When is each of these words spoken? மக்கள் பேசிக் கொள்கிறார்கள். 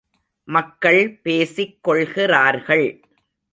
மக்கள் 0.47 1.19
பேசிக் 1.21 1.83
கொள்கிறார்கள். 1.83 2.87